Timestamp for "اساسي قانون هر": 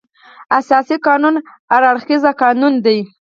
0.59-1.81